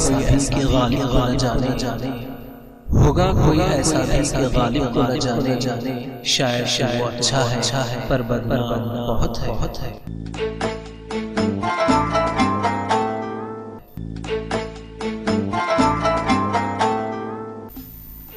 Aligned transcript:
ہوگا 0.00 0.12
کوئی 0.12 0.24
ایسا 0.24 0.54
غالب 0.70 1.12
کو 1.12 1.18
نہ 1.28 1.38
جانے۔ 1.38 1.78
جانے 1.78 2.28
ہوگا 2.90 3.30
کوئی 3.32 3.60
ایسا 3.60 3.98
دن 4.12 4.22
غالب 4.54 4.94
کو 4.94 5.02
نہ 5.02 5.18
جانے۔ 5.18 5.54
جانے 5.54 6.22
شاید 6.24 6.66
شاید 6.66 7.02
اچھا 7.18 7.50
ہے 7.50 7.58
اچھا 7.58 7.90
ہے 7.90 7.96
پر 8.08 8.22
بدنام 8.22 9.06
بہت 9.08 9.38
ہے۔ 9.38 9.48
بہت 9.48 9.82
ہے 9.82 9.98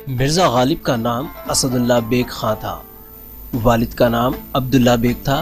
مرزا 0.08 0.50
غالب 0.50 0.84
کا 0.84 0.96
نام 0.96 1.28
اسد 1.50 1.76
اللہ 1.76 2.00
بیگ 2.10 2.24
خاں 2.30 2.56
تھا۔ 2.60 2.80
والد 3.64 3.94
کا 3.94 4.10
نام 4.10 4.34
عبداللہ 4.54 4.96
بیگ 5.00 5.24
تھا۔ 5.24 5.42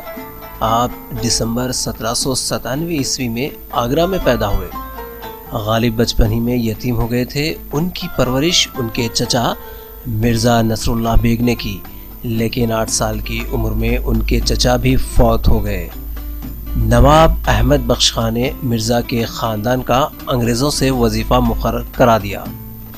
آپ 0.59 0.90
دسمبر 1.23 1.72
سترہ 1.72 2.14
سو 2.14 2.36
ستانوے 2.36 2.98
عیسوی 2.98 3.30
میں 3.30 3.50
آگرہ 3.72 4.06
میں 4.06 4.20
پیدا 4.23 4.48
ہوئے۔ 4.48 4.91
غالب 5.52 5.96
بچپن 5.96 6.32
ہی 6.32 6.40
میں 6.40 6.58
یتیم 6.58 6.96
ہو 6.96 7.12
گئے 7.12 7.26
تھے۔ 7.26 7.55
ان 7.73 7.90
کی 7.90 8.08
پرورش 8.18 8.68
ان 8.78 8.88
کے 8.94 9.08
چچا 9.14 9.54
مرزا 10.08 10.62
نصر 10.62 10.92
اللہ 10.92 11.09
بیگ 11.22 11.42
نے 11.42 11.55
کی، 11.55 11.78
لیکن 12.23 12.72
آٹھ 12.72 12.92
سال 12.92 13.20
کی 13.20 13.44
عمر 13.52 13.72
میں 13.72 13.98
ان 13.98 14.22
کے 14.22 14.40
چچا 14.40 14.76
بھی 14.76 14.95
فوت 14.95 15.48
ہو 15.48 15.64
گئے۔ 15.64 15.90
نواب 16.78 17.32
احمد 17.48 17.78
بخش 17.86 18.14
خان 18.14 18.34
نے 18.34 18.50
مرزا 18.64 19.02
کے 19.02 19.23
خاندان 19.23 19.82
کا 19.82 20.08
انگریزوں 20.28 20.72
سے 20.72 20.92
وظیفہ 20.92 21.34
مقرر 21.34 21.84
کرا 21.92 22.18
دیا۔ 22.18 22.44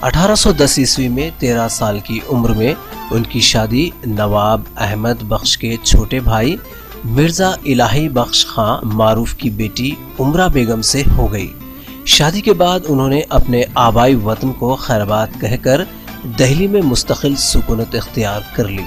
اٹھارہ 0.02 0.36
سو 0.36 0.52
دس 0.52 0.76
عیسوی 0.78 1.08
میں 1.08 1.30
تیرہ 1.40 1.68
سال 1.68 2.00
کی 2.00 2.20
عمر 2.32 2.50
میں 2.50 2.74
ان 3.12 3.24
کی 3.24 3.40
شادی 3.40 3.90
نواب 4.06 4.62
احمد 4.78 5.24
بخش 5.24 5.58
کے 5.58 5.76
چھوٹے 5.84 6.20
بھائی 6.20 6.56
مرزا 7.04 7.50
الہی 7.50 8.10
بخش 8.10 8.46
خان 8.46 8.80
معروف 8.84 9.36
کی 9.36 9.50
بیٹی 9.50 9.92
عمرہ 10.20 10.48
بیگم 10.48 10.82
سے 10.82 11.04
ہو 11.18 11.32
گئی۔ 11.32 11.54
شادی 12.06 12.42
کے 12.42 12.54
بعد 12.54 12.80
انہوں 12.88 13.10
نے 13.10 13.22
اپنے 13.30 13.64
آبائی 13.76 14.16
وطن 14.16 14.54
کو 14.54 14.76
خیربات 14.76 15.30
کہہ 15.42 15.56
کر 15.62 15.82
دہلی 16.40 16.68
میں 16.68 16.82
مستقل 16.82 17.36
سکونت 17.36 17.96
اختیار 17.96 18.42
کر 18.56 18.68
لی۔ 18.68 18.84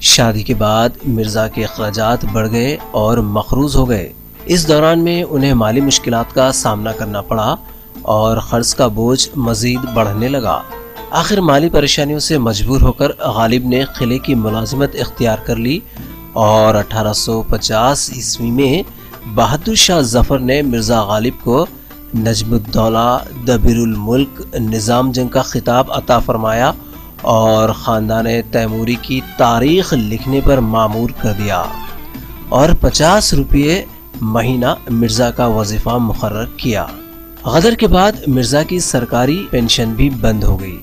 شادی 0.00 0.42
کے 0.42 0.54
بعد 0.54 0.88
مرزا 1.04 1.48
کے 1.48 1.64
اخراجات 1.64 2.24
بڑھ 2.32 2.50
گئے 2.50 2.76
اور 2.90 3.18
مخروض 3.18 3.76
ہو 3.76 3.88
گئے۔ 3.88 4.12
اس 4.44 4.68
دوران 4.68 5.04
میں 5.04 5.22
انہیں 5.22 5.54
مالی 5.54 5.80
مشکلات 5.80 6.34
کا 6.34 6.52
سامنا 6.52 6.92
کرنا 6.92 7.20
پڑا 7.20 7.56
اور 8.02 8.38
قرض 8.38 8.74
کا 8.74 8.86
بوجھ 8.86 9.28
مزید 9.36 9.80
بڑھنے 9.94 10.28
لگا۔ 10.28 10.62
آخر 11.10 11.40
مالی 11.40 11.68
پریشانیوں 11.68 12.18
سے 12.18 12.38
مجبور 12.38 12.80
ہو 12.80 12.92
کر 12.92 13.08
غالب 13.18 13.66
نے 13.66 13.84
قلعے 13.98 14.18
کی 14.18 14.34
ملازمت 14.34 14.96
اختیار 15.00 15.38
کر 15.38 15.56
لی 15.56 15.80
اور 16.32 16.74
اٹھارہ 16.74 17.12
سو 17.12 17.42
پچاس 17.42 18.10
عیسوی 18.16 18.50
میں 18.50 18.82
بہادر 19.34 19.74
شاہ 19.74 20.00
ظفر 20.00 20.38
نے 20.38 20.62
مرزا 20.62 21.02
غالب 21.02 21.44
کو 21.44 21.66
نجم 22.18 22.52
الدولہ 22.52 23.18
دبیر 23.48 23.76
الملک 23.76 24.42
نظام 24.54 25.12
جنگ 25.12 25.28
کا 25.28 25.42
خطاب 25.42 25.92
عطا 25.92 26.18
فرمایا 26.18 26.72
اور 27.20 27.68
خاندان 27.68 28.26
تیموری 28.50 28.94
کی 29.02 29.20
تاریخ 29.36 29.94
لکھنے 29.94 30.40
پر 30.44 30.58
معمور 30.58 31.10
کر 31.22 31.32
دیا۔ 31.38 31.64
اور 32.48 32.68
پچاس 32.80 33.34
روپے 33.34 33.84
مہینہ 34.20 34.66
مرزا 34.88 35.30
کا 35.30 35.46
وظیفہ 35.46 35.88
مقرر 35.88 36.44
کیا۔ 36.56 36.86
غدر 37.44 37.74
کے 37.74 37.86
بعد 37.86 38.12
مرزا 38.26 38.62
کی 38.62 38.78
سرکاری 38.78 39.46
پینشن 39.50 39.92
بھی 39.92 40.10
بند 40.10 40.44
ہو 40.44 40.60
گئی۔ 40.60 40.80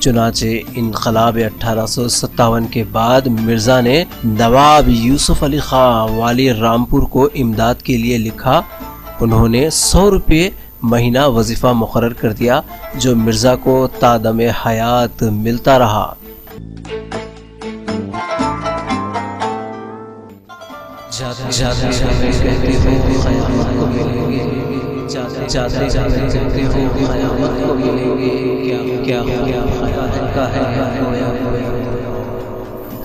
چنانچہ 0.00 0.46
انقلاب 0.74 1.38
اٹھارہ 1.44 1.86
سو 1.86 2.08
ستاون 2.08 2.66
کے 2.66 2.84
بعد 2.92 3.20
مرزا 3.26 3.80
نے 3.80 4.04
نواب 4.24 4.88
یوسف 4.88 5.42
علی 5.42 5.58
خان 5.58 6.14
والی 6.14 6.52
رامپور 6.52 7.02
کو 7.02 7.28
امداد 7.34 7.74
کے 7.74 7.96
لیے 7.96 8.18
لکھا 8.18 8.62
انہوں 9.20 9.48
نے 9.48 9.70
سو 9.70 10.10
روپے 10.10 10.50
مہینہ 10.82 11.26
وظیفہ 11.26 11.66
مقرر 11.66 12.12
کر 12.12 12.32
دیا 12.32 12.60
جو 12.94 13.16
مرزا 13.16 13.56
کو 13.56 13.88
تادم 13.98 14.40
حیات 14.66 15.22
ملتا 15.22 15.78
رہا۔ 15.78 16.14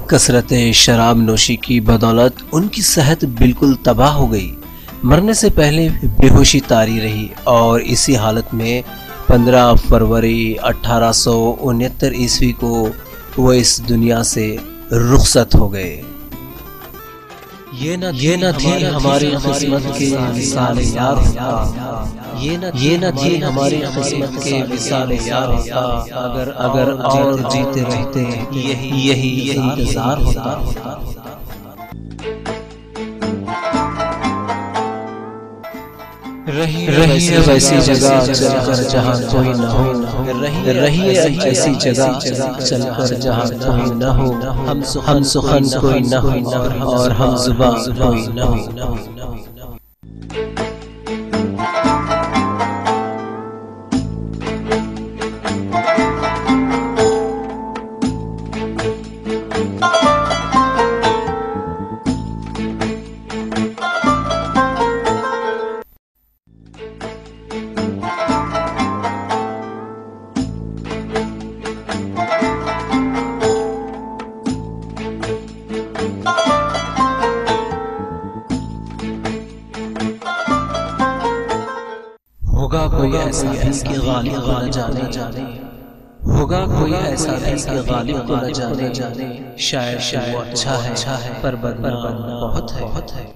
کثرت 0.07 0.53
شراب 0.73 1.17
نوشی 1.17 1.55
کی 1.55 1.79
بدولت، 1.79 2.43
ان 2.51 2.67
کی 2.67 2.81
صحت 2.81 3.25
بالکل 3.25 3.75
تباہ 3.83 4.13
ہو 4.13 4.31
گئی۔ 4.31 4.55
مرنے 5.03 5.33
سے 5.33 5.49
پہلے 5.49 5.89
بے 6.17 6.29
ہوشی 6.29 6.59
تاری 6.59 7.01
رہی 7.01 7.27
اور 7.43 7.79
اسی 7.79 8.15
حالت 8.15 8.53
میں 8.53 8.81
پندرہ 9.27 9.73
فروری 9.73 10.55
اٹھارہ 10.61 11.11
سو 11.11 11.55
انہتر 11.59 12.11
عیسوی 12.11 12.51
کو 12.51 12.87
وہ 13.37 13.53
اس 13.53 13.89
دنیا 13.89 14.23
سے 14.23 14.55
رخصت 14.91 15.55
ہو 15.55 15.73
گئے۔ 15.73 16.01
یہ 17.73 18.35
نہ 18.35 18.45
تھی 18.57 18.85
ہماری 18.85 19.31
قسمت 19.43 19.97
کے 19.97 20.15
وصال 20.17 20.79
یار 20.79 21.17
ہوتا۔ 21.17 21.63
یہ 22.73 22.97
نہ 22.97 23.05
تھی 23.19 23.43
ہماری 23.43 23.81
قسمت 23.95 24.43
کے 24.43 24.63
وصال 24.63 25.11
یار 25.25 25.47
ہوتا۔ 25.47 25.79
اگر 26.19 26.51
اگر 26.55 26.91
اور 26.91 27.33
جیتے 27.51 27.81
رہتے۔ 27.81 28.23
یہی 28.51 29.07
یہی 29.07 29.57
انتظار 29.57 30.17
ہوتا۔ 30.17 30.59
رہی 36.57 36.85
ہے 37.29 37.39
ویسی 37.47 37.75
جگہ 37.85 38.19
چل 38.33 38.53
کر 38.65 38.81
جہاں 38.91 39.15
کوئی 39.31 39.49
نہ 39.59 39.67
ہو 39.67 39.91
ایسی 41.45 41.73
جگہ 41.83 42.09
چل 42.19 42.83
کر 42.97 43.13
جہاں 43.23 43.45
کوئی 43.63 43.91
نہ 44.01 44.09
ہو 44.17 44.31
ہم 45.07 45.23
سخن 45.33 45.69
کوئی 45.81 45.99
نہ 46.11 46.15
ہو 46.25 46.31
اور 46.91 47.11
ہم 47.19 47.35
زبان 47.45 47.93
کوئی 47.97 48.25
نہ 48.27 48.43
ہو۔ 48.43 49.22
کوئی 83.41 83.57
ایسا 83.57 83.87
غالب 84.03 84.63
نہ 84.63 84.71
جانے۔ 84.71 85.11
جانے 85.11 85.43
ہوگا 86.23 86.65
کوئی 86.65 86.93
ایسا 86.93 87.31
دن 87.45 87.57
کہ 87.57 87.91
غالب 87.91 88.27
کو 88.27 88.35
نہ 88.35 88.51
جانے۔ 88.51 88.89
جانے 88.89 89.57
شاید 89.57 89.99
شاید 89.99 90.35
اچھا 90.35 91.23
ہے، 91.23 91.33
پر 91.41 91.55
بدنام 91.55 92.41
بہت 92.41 92.73
ہے۔ 92.73 92.81
بہت 92.81 93.11
ہے 93.15 93.31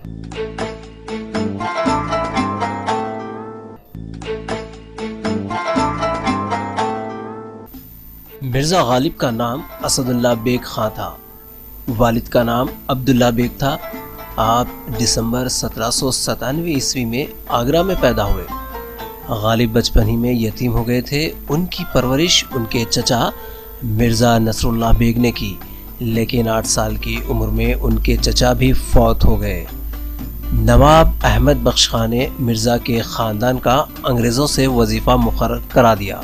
مرزا 8.42 8.84
غالب 8.84 9.20
کا 9.20 9.32
نام 9.32 9.62
اسد 9.84 10.10
اللہ 10.10 10.34
بیگ 10.44 10.58
خاں 10.64 10.90
تھا۔ 10.96 11.16
والد 11.98 12.28
کا 12.30 12.44
نام 12.44 12.68
عبداللہ 12.88 13.26
بیگ 13.26 13.60
تھا۔ 13.60 13.78
آپ 14.36 14.68
دسمبر 15.00 15.48
سترہ 15.48 15.92
سو 15.92 16.12
ستانوے 16.12 16.74
عیسوی 16.74 17.06
میں 17.06 17.26
آگرہ 17.48 17.82
میں 17.82 17.96
پیدا 18.00 18.26
ہوئے۔ 18.26 18.67
غالب 19.30 19.74
بچپن 19.74 20.10
ہی 20.10 20.16
میں 20.16 20.34
یتیم 20.34 20.72
ہو 20.72 20.88
گئے 20.88 21.02
تھے۔ 21.02 21.32
ان 21.50 21.66
کی 21.66 21.84
پرورش 21.94 22.46
ان 22.56 22.66
کے 22.70 22.84
چچا 22.90 23.30
مرزا 23.84 24.38
نصر 24.38 24.68
اللہ 24.68 24.86
بیگ 24.98 25.18
نے 25.18 25.32
کی، 25.32 25.54
لیکن 26.00 26.48
آٹھ 26.48 26.68
سال 26.68 26.96
کی 26.96 27.20
عمر 27.30 27.48
میں 27.48 27.74
ان 27.74 28.00
کے 28.00 28.18
چچا 28.22 28.54
بھی 28.54 28.74
فوت 28.74 29.26
ہو 29.26 29.42
گئے۔ 29.42 29.66
نواب 30.54 31.10
احمد 31.24 31.54
بخش 31.64 31.90
خان 31.90 32.10
نے 32.10 32.28
مرزا 32.40 32.78
کے 32.78 33.02
خاندان 33.02 33.58
کا 33.58 33.84
انگریزوں 34.04 34.48
سے 34.48 34.68
وظیفہ 34.68 35.10
مقرر 35.10 35.60
کرا 35.72 35.94
دیا۔ 35.94 36.22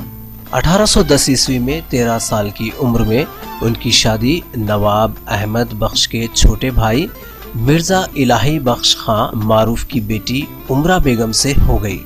اٹھارہ 0.51 0.85
سو 0.85 1.03
دس 1.03 1.29
عیسوی 1.29 1.59
میں 1.59 1.81
تیرہ 1.89 2.19
سال 2.19 2.49
کی 2.49 2.69
عمر 2.81 2.99
میں 2.99 3.23
ان 3.61 3.73
کی 3.73 3.91
شادی 3.91 4.39
نواب 4.55 5.11
احمد 5.27 5.73
بخش 5.73 6.07
کے 6.07 6.27
چھوٹے 6.33 6.69
بھائی 6.69 7.07
مرزا 7.55 7.99
الہی 7.99 8.59
بخش 8.59 8.97
خان 8.97 9.39
معروف 9.39 9.85
کی 9.85 9.99
بیٹی 9.99 10.41
عمرہ 10.69 10.99
بیگم 10.99 11.31
سے 11.31 11.53
ہو 11.67 11.83
گئی۔ 11.83 12.03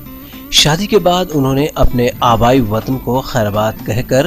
شادی 0.50 0.86
کے 0.86 0.98
بعد 0.98 1.24
انہوں 1.34 1.54
نے 1.54 1.66
اپنے 1.74 2.08
آبائی 2.20 2.60
وطن 2.60 2.98
کو 2.98 3.20
خیربات 3.20 3.74
کہہ 3.86 4.02
کر 4.06 4.26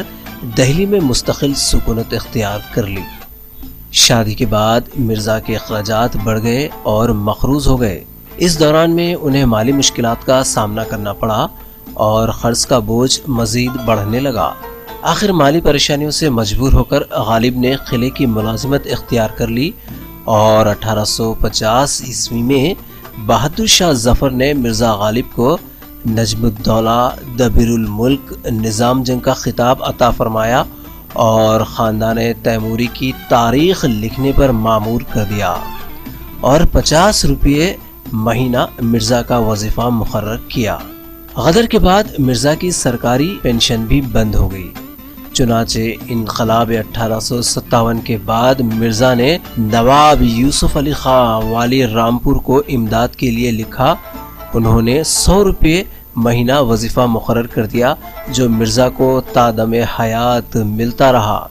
دہلی 0.57 0.85
میں 0.85 0.99
مستقل 0.99 1.53
سکونت 1.53 2.13
اختیار 2.13 2.59
کر 2.73 2.83
لی۔ 2.83 3.01
شادی 3.91 4.33
کے 4.33 4.45
بعد 4.45 4.81
مرزا 4.95 5.39
کے 5.39 5.55
اخراجات 5.55 6.17
بڑھ 6.23 6.41
گئے 6.41 6.69
اور 6.83 7.09
مخروض 7.09 7.67
ہو 7.67 7.81
گئے۔ 7.81 8.03
اس 8.37 8.59
دوران 8.59 8.91
میں 8.91 9.15
انہیں 9.15 9.45
مالی 9.45 9.71
مشکلات 9.71 10.25
کا 10.25 10.43
سامنا 10.43 10.83
کرنا 10.83 11.13
پڑا 11.13 11.47
اور 11.93 12.29
قرض 12.29 12.65
کا 12.65 12.79
بوجھ 12.79 13.19
مزید 13.27 13.71
بڑھنے 13.85 14.19
لگا۔ 14.19 14.53
آخر 15.01 15.31
مالی 15.31 15.61
پریشانیوں 15.61 16.11
سے 16.11 16.29
مجبور 16.29 16.73
ہو 16.73 16.83
کر 16.83 16.99
غالب 17.11 17.57
نے 17.57 17.75
قلعے 17.89 18.09
کی 18.09 18.25
ملازمت 18.25 18.87
اختیار 18.91 19.29
کر 19.29 19.47
لی 19.47 19.71
اور 20.23 20.65
اٹھارہ 20.65 21.05
سو 21.05 21.33
پچاس 21.33 22.01
عیسوی 22.07 22.41
میں 22.41 22.73
بہادر 23.25 23.65
شاہ 23.65 23.91
ظفر 23.91 24.29
نے 24.29 24.53
مرزا 24.53 24.95
غالب 24.95 25.35
کو 25.35 25.57
نجم 26.09 26.45
الدولہ 26.45 27.09
دبیر 27.39 27.67
الملک 27.67 28.33
نظام 28.45 29.03
جنگ 29.03 29.19
کا 29.19 29.33
خطاب 29.33 29.83
عطا 29.83 30.09
فرمایا 30.09 30.63
اور 31.13 31.61
خاندان 31.61 32.17
تیموری 32.43 32.87
کی 32.93 33.11
تاریخ 33.29 33.85
لکھنے 33.85 34.31
پر 34.35 34.49
معمور 34.49 35.01
کر 35.13 35.23
دیا۔ 35.23 35.55
اور 36.41 36.61
پچاس 36.71 37.25
روپے 37.25 37.75
مہینہ 38.11 38.57
مرزا 38.81 39.21
کا 39.21 39.37
وظیفہ 39.37 39.81
مقرر 39.81 40.37
کیا۔ 40.47 40.77
غدر 41.35 41.65
کے 41.65 41.79
بعد 41.79 42.03
مرزا 42.19 42.55
کی 42.55 42.71
سرکاری 42.71 43.37
پینشن 43.41 43.85
بھی 43.87 44.01
بند 44.01 44.35
ہو 44.35 44.51
گئی۔ 44.51 44.71
چنانچہ 45.33 45.79
انقلاب 46.07 46.71
اٹھارہ 46.79 47.19
سو 47.19 47.41
ستاون 47.41 48.01
کے 48.01 48.17
بعد 48.25 48.55
مرزا 48.59 49.13
نے 49.13 49.37
نواب 49.57 50.21
یوسف 50.21 50.77
علی 50.77 50.93
خان 50.93 51.47
والی 51.47 51.87
رامپور 51.87 52.35
کو 52.35 52.61
امداد 52.67 53.07
کے 53.07 53.31
لیے 53.31 53.51
لکھا 53.51 53.95
انہوں 54.53 54.81
نے 54.81 55.03
سو 55.03 55.43
روپے 55.43 55.83
مہینہ 56.15 56.59
وظیفہ 56.59 56.99
مقرر 56.99 57.47
کر 57.47 57.65
دیا 57.65 57.93
جو 58.27 58.49
مرزا 58.49 58.89
کو 58.89 59.21
تادم 59.33 59.73
حیات 59.73 60.55
ملتا 60.55 61.11
رہا۔ 61.11 61.47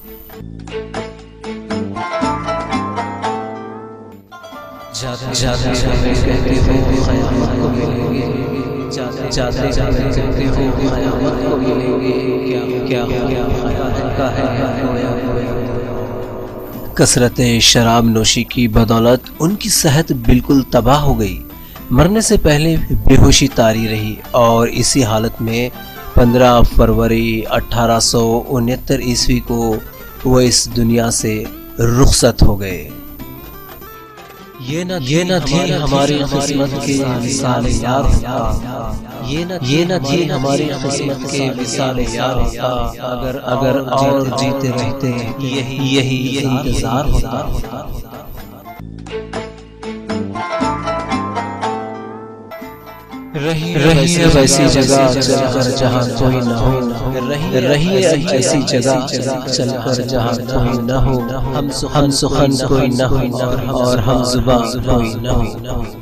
کثرت 16.94 17.40
شراب 17.60 18.04
نوشی 18.04 18.44
کی 18.44 18.68
بدولت 18.68 19.30
ان 19.38 19.54
کی 19.54 19.68
صحت 19.68 20.12
بالکل 20.12 20.62
تباہ 20.70 21.00
ہو 21.00 21.18
گئی۔ 21.20 21.42
مرنے 21.90 22.20
سے 22.20 22.36
پہلے 22.36 22.76
بے 23.06 23.16
ہوشی 23.16 23.48
تاری 23.48 23.88
رہی 23.88 24.14
اور 24.30 24.68
اسی 24.68 25.04
حالت 25.04 25.42
میں 25.42 25.68
پندرہ 26.14 26.60
فروری 26.76 27.42
اٹھارہ 27.50 28.00
سو 28.00 28.42
انہتر 28.48 29.00
عیسوی 29.00 29.40
کو 29.40 29.74
وہ 30.24 30.40
اس 30.40 30.76
دنیا 30.76 31.10
سے 31.10 31.44
رخصت 31.78 32.42
ہو 32.42 32.60
گئے۔ 32.60 32.88
یہ 34.60 34.84
نہ 34.84 35.34
تھی 35.46 35.72
ہماری 35.74 36.18
قسمت 36.30 36.86
کے 36.86 37.04
مثال 37.06 37.66
یار 37.66 38.04
ہوتا۔ 38.04 38.92
یہ 39.62 39.84
نہ 39.84 39.94
تھی 40.08 40.30
ہماری 40.30 40.68
قسمت 40.82 41.30
کے 41.30 41.50
مثال 41.56 41.98
یار 42.08 42.34
ہوتا۔ 42.34 42.68
اگر 43.06 43.38
اگر 43.44 43.80
اور 43.92 44.26
جیتے 44.38 44.68
رہتے 44.68 45.12
یہی 45.38 45.96
یہی 45.96 46.46
انتظار 46.46 47.04
ہوتا۔ 47.04 47.46
رہیے 53.40 54.26
ویسی 54.34 54.68
جگہ 54.72 55.06
چل 55.14 55.40
کر 55.52 55.70
جہاں 55.78 56.02
کوئی 56.18 56.36
نہ 56.38 56.54
ہو 56.54 56.80
رہیے 57.62 58.06
ایسی 58.06 58.60
جگہ 58.62 58.98
چل 59.06 59.70
کر 59.84 60.02
جہاں 60.02 60.32
کوئی 60.48 60.78
نہ 60.80 60.98
ہو 61.04 61.18
ہم 61.94 62.10
سخن 62.12 62.56
کوئی 62.68 62.88
نہ 62.90 63.02
ہو 63.04 63.78
اور 63.78 63.98
ہم 64.00 64.22
زبان 64.26 64.80
کوئی 64.84 65.14
نہ 65.16 65.28
ہو 65.30 65.99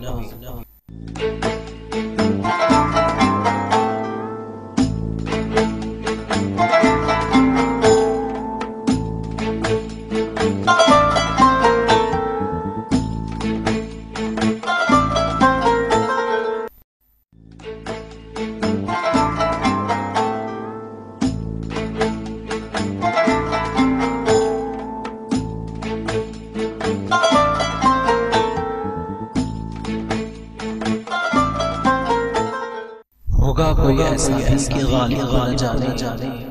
ہوگا 33.59 33.83
کوئی 33.83 34.03
ایسا 34.03 34.33
بھی 34.37 34.65
کہ 34.65 34.87
غالب 34.87 35.31
کو 35.31 35.37
نہ 35.37 35.57
جانے۔ 35.57 36.47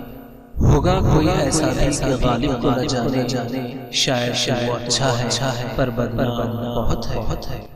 ہوگا 0.58 1.00
کوئی 1.00 1.28
ایسا 1.30 1.68
بھی 1.68 1.98
کہ 1.98 2.26
غالب 2.26 2.62
کو 2.62 2.70
نہ 2.70 2.88
جانے۔ 2.88 3.92
شاید 3.92 4.36
شاید 4.36 4.70
اچھا 4.70 5.58
ہے، 5.58 5.68
پر 5.76 5.90
بدنام 5.90 6.76
بہت 6.76 7.08
ہے۔ 7.08 7.16
بہت 7.16 7.48
ہے 7.48 7.68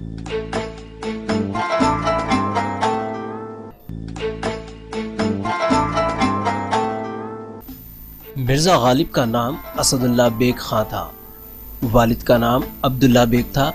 مرزا 8.35 8.77
غالب 8.77 9.13
کا 9.13 9.25
نام 9.25 9.55
اسد 9.79 10.03
اللہ 10.03 10.29
بیگ 10.37 10.53
خان 10.57 10.85
تھا۔ 10.89 11.07
والد 11.91 12.23
کا 12.23 12.37
نام 12.37 12.61
عبداللہ 12.81 13.25
بیگ 13.29 13.53
تھا۔ 13.53 13.71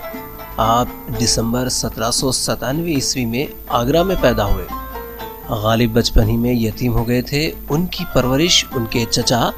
آپ 0.57 0.87
دسمبر 1.23 1.69
سترہ 1.69 2.11
سو 2.11 2.31
ستانوے 2.31 2.93
عیسوی 2.95 3.25
میں 3.25 3.45
آگرہ 3.67 4.03
میں 4.03 4.15
پیدا 4.21 4.45
ہوئے۔ 4.45 4.86
غالب 5.49 5.93
بچپن 5.93 6.29
ہی 6.29 6.37
میں 6.37 6.53
یتیم 6.53 6.93
ہو 6.93 7.07
گئے 7.07 7.21
تھے۔ 7.21 7.51
ان 7.69 7.85
کی 7.85 8.03
پرورش 8.13 8.65
ان 8.75 8.85
کے 8.89 9.05
چچا 9.09 9.49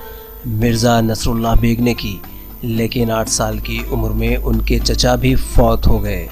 مرزا 0.46 1.02
نصر 1.02 1.30
اللہ 1.30 1.48
بیگ 1.60 1.82
نے 1.82 1.94
کی، 1.94 2.18
لیکن 2.62 3.12
آٹھ 3.12 3.30
سال 3.30 3.58
کی 3.58 3.84
عمر 3.92 4.10
میں 4.10 4.36
ان 4.36 4.62
کے 4.62 4.80
چچا 4.80 5.16
بھی 5.16 5.36
فوت 5.36 5.88
ہو 5.88 6.04
گئے۔ 6.04 6.28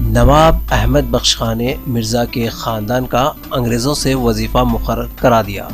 نواب 0.00 0.56
احمد 0.70 1.00
بخش 1.10 1.36
خان 1.36 1.58
نے 1.58 1.74
مرزا 1.86 2.24
کے 2.24 2.48
خاندان 2.48 3.06
کا 3.06 3.30
انگریزوں 3.50 3.94
سے 3.94 4.14
وظیفہ 4.14 4.58
مقرر 4.58 5.06
کرا 5.16 5.42
دیا۔ 5.42 5.68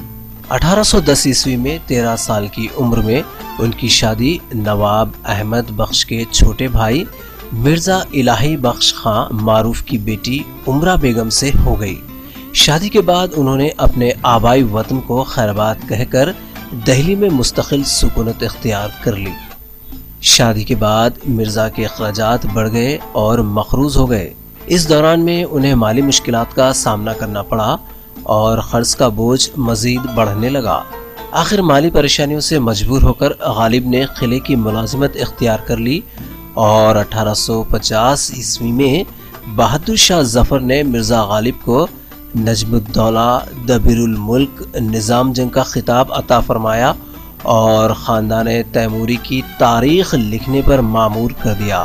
اٹھارہ 0.49 0.83
سو 0.83 1.01
دس 1.01 1.27
عیسوی 1.27 1.57
میں 1.57 1.79
تیرہ 1.87 2.17
سال 2.17 2.47
کی 2.49 2.67
عمر 2.79 2.99
میں 2.99 3.23
ان 3.59 3.71
کی 3.71 3.89
شادی 3.89 4.39
نواب 4.55 5.09
احمد 5.25 5.71
بخش 5.71 6.07
کے 6.07 6.25
چھوٹے 6.31 6.69
بھائی 6.69 7.05
مرزا 7.53 7.97
الہی 7.97 8.57
بخش 8.57 8.95
خان 8.95 9.37
معروف 9.37 9.83
کی 9.83 9.99
بیٹی 9.99 10.43
عمرہ 10.69 10.97
بیگم 10.97 11.31
سے 11.31 11.51
ہو 11.65 11.81
گئی۔ 11.81 12.01
شادی 12.53 12.89
کے 12.89 13.01
بعد 13.01 13.29
انہوں 13.37 13.57
نے 13.57 13.69
اپنے 13.77 14.11
آبائی 14.23 14.63
وطن 14.63 15.01
کو 15.01 15.25
خیربات 15.25 15.77
کہہ 15.89 16.05
کر 16.11 16.33
دہلی 16.87 17.15
میں 17.15 17.31
مستقل 17.31 17.83
سکونت 17.85 18.43
اختیار 18.43 18.89
کر 19.05 19.17
لی۔ 19.17 19.31
شادی 20.21 20.65
کے 20.65 20.75
بعد 20.75 21.11
مرزا 21.27 21.69
کے 21.69 21.85
اخراجات 21.85 22.47
بڑھ 22.47 22.73
گئے 22.73 22.99
اور 23.13 23.39
مقروض 23.39 23.97
ہو 23.97 24.11
گئے۔ 24.11 24.35
اس 24.67 24.89
دوران 24.89 25.21
میں 25.21 25.45
انہیں 25.45 25.75
مالی 25.75 26.03
مشکلات 26.03 26.55
کا 26.55 26.73
سامنا 26.73 27.13
کرنا 27.13 27.43
پڑا 27.43 27.77
اور 28.23 28.59
قرض 28.59 28.97
کا 28.97 29.09
بوجھ 29.09 29.51
مزید 29.57 30.01
بڑھنے 30.15 30.49
لگا۔ 30.49 30.83
آخر 31.31 31.59
مالی 31.59 31.91
پریشانیوں 31.91 32.41
سے 32.41 32.59
مجبور 32.59 33.03
ہو 33.03 33.13
کر 33.13 33.33
غالب 33.41 33.87
نے 33.87 34.05
قلعے 34.05 34.39
کی 34.39 34.57
ملازمت 34.57 35.17
اختیار 35.21 35.59
کر 35.59 35.77
لی 35.77 36.01
اور 36.55 36.97
اٹھارہ 36.97 37.35
سو 37.35 37.63
پچاس 37.63 38.33
عیسوی 38.37 38.73
میں 38.73 39.05
بہادر 39.57 39.97
شاہ 39.97 40.23
ظفر 40.23 40.61
نے 40.61 40.83
مرزا 40.83 41.25
غالب 41.25 41.65
کو 41.65 41.87
نجم 42.37 42.75
الدولہ 42.75 43.39
دبیر 43.69 43.99
الملک 43.99 44.63
نظام 44.75 45.33
جنگ 45.33 45.49
کا 45.49 45.63
خطاب 45.63 46.13
عطا 46.13 46.41
فرمایا 46.41 46.93
اور 47.43 47.91
خاندان 47.91 48.47
تیموری 48.73 49.17
کی 49.23 49.43
تاریخ 49.59 50.15
لکھنے 50.15 50.61
پر 50.65 50.79
معمور 50.79 51.31
کر 51.43 51.53
دیا۔ 51.59 51.85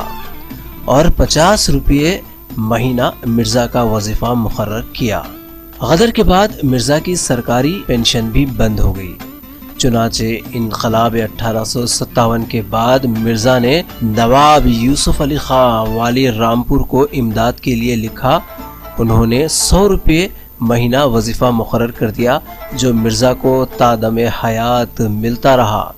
اور 0.86 1.06
پچاس 1.18 1.70
روپے 1.70 2.20
مہینہ 2.58 3.02
مرزا 3.26 3.68
کا 3.68 3.82
وظیفہ 3.82 4.26
مقرر 4.26 4.82
کیا۔ 4.94 5.22
غدر 5.82 6.10
کے 6.10 6.24
بعد 6.24 6.48
مرزا 6.64 7.00
کی 7.00 7.16
سرکاری 7.16 7.84
پینشن 7.86 8.30
بھی 8.32 8.46
بند 8.46 8.80
ہو 8.80 8.98
گئی۔ 8.98 9.16
چنانچہ 9.78 10.24
انقلاب 10.54 11.16
اٹھارہ 11.24 11.64
سو 11.64 11.86
ستاون 11.86 12.46
کے 12.46 12.62
بعد 12.70 13.00
مرزا 13.06 13.60
نے 13.60 13.82
نواب 14.02 14.68
یوسف 14.68 15.22
علی 15.22 15.38
خان 15.38 15.94
والی 15.94 16.32
رامپور 16.32 16.80
کو 16.80 17.08
امداد 17.14 17.54
کے 17.54 17.76
لیے 17.76 17.96
لکھا 17.96 18.40
انہوں 18.98 19.26
نے 19.26 19.48
سو 19.48 19.90
روپے 19.90 20.28
مہینہ 20.60 21.04
وظیفہ 21.04 21.46
مقرر 21.46 21.92
کر 21.92 22.10
دیا 22.10 22.40
جو 22.74 22.94
مرزا 22.94 23.34
کو 23.34 23.66
تادم 23.78 24.18
حیات 24.18 25.02
ملتا 25.02 25.58
رہا۔ 25.58 25.92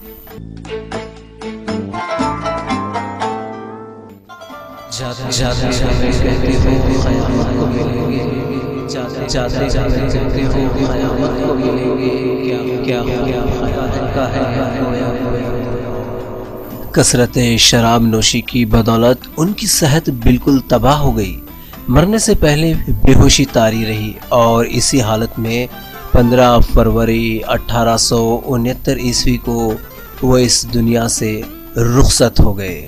کثرت 16.91 17.37
شراب 17.59 18.01
نوشی 18.01 18.41
کی 18.41 18.65
بدولت 18.65 19.27
ان 19.37 19.53
کی 19.53 19.67
صحت 19.67 20.09
بالکل 20.09 20.59
تباہ 20.67 20.97
ہو 20.97 21.17
گئی۔ 21.17 21.39
مرنے 21.87 22.17
سے 22.17 22.33
پہلے 22.39 22.73
بے 23.03 23.13
ہوشی 23.13 23.45
تاری 23.45 23.85
رہی 23.85 24.11
اور 24.29 24.65
اسی 24.77 25.01
حالت 25.01 25.39
میں 25.39 25.67
پندرہ 26.11 26.57
فروری 26.73 27.39
اٹھارہ 27.47 27.97
سو 27.97 28.19
انہتر 28.45 28.97
عیسوی 28.97 29.37
کو 29.37 29.73
وہ 30.21 30.37
اس 30.37 30.73
دنیا 30.73 31.07
سے 31.07 31.41
رخصت 31.75 32.39
ہو 32.39 32.57
گئے۔ 32.57 32.85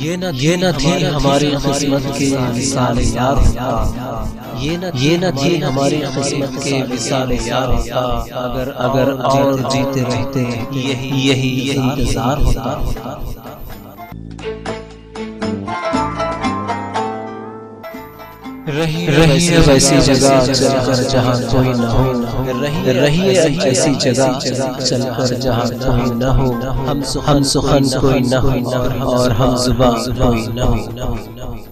یہ 0.00 0.16
نہ 0.16 0.26
یہ 0.34 0.56
نہ 0.56 0.66
تھی 0.78 1.06
ہماری 1.06 1.50
قسمت 1.62 2.18
کے 2.18 2.28
مثال 2.38 2.98
یار 3.00 3.36
ہوتا 3.36 4.92
یہ 4.94 5.16
نہ 5.16 5.26
تھی 5.40 5.62
ہماری 5.64 6.00
قسمت 6.14 6.62
کے 6.64 6.82
مثال 6.90 7.32
یار 7.46 7.68
ہوتا 7.68 8.00
اگر 8.44 8.70
اگر 8.76 9.12
اور 9.32 9.58
جیتے 9.70 10.02
رہتے 10.02 10.44
یہی 10.72 11.10
یہی 11.28 11.78
انتظار 11.78 12.38
ہوتا۔ 12.38 12.78
رہیے 18.76 19.58
ویسی 19.66 19.96
جگہ 20.04 20.52
چل 20.52 20.74
کر 20.86 21.02
جہاں 21.10 21.34
کوئی 21.50 21.72
نہ 21.80 21.86
ہو 21.86 22.12
رہیے 23.00 23.30
ایسی 23.64 23.94
جگہ 24.00 24.28
چل 24.88 25.02
کر 25.16 25.34
جہاں 25.42 25.64
کوئی 25.82 26.10
نہ 26.20 26.30
ہو 26.38 26.50
ہم 27.26 27.42
سخن 27.52 27.88
کوئی 28.00 28.20
نہ 28.30 28.36
ہو 28.44 28.50
اور 29.12 29.30
ہم 29.40 29.56
زبان 29.64 30.14
کوئی 30.18 30.46
نہ 30.54 30.62
ہو۔ 30.62 31.71